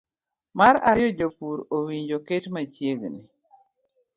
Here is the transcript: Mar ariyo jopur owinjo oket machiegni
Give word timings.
Mar 0.57 0.75
ariyo 0.89 1.09
jopur 1.17 1.57
owinjo 1.75 2.15
oket 2.19 2.43
machiegni 2.53 3.21